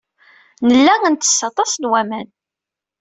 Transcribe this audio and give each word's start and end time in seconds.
Nella 0.67 0.95
nettess 1.11 1.39
aṭas 1.49 1.71
n 1.77 1.89
waman. 1.91 2.27